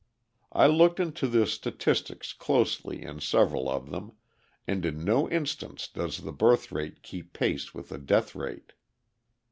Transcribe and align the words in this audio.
I 0.51 0.65
looked 0.65 0.99
into 0.99 1.27
the 1.27 1.45
statistics 1.45 2.33
closely 2.33 3.03
in 3.03 3.19
several 3.19 3.69
of 3.69 3.91
them, 3.91 4.13
and 4.65 4.83
in 4.83 5.03
no 5.03 5.29
instance 5.29 5.87
does 5.87 6.21
the 6.21 6.33
birth 6.33 6.71
rate 6.71 7.03
keep 7.03 7.33
pace 7.33 7.71
with 7.75 7.89
the 7.89 7.99
death 7.99 8.33
rate. 8.33 8.73